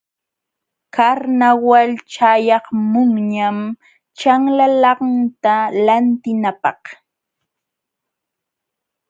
Karnawal 0.95 1.89
ćhayaqmunñam 2.11 3.57
ćhanlalanta 4.19 5.55
lantinapaq. 5.85 6.81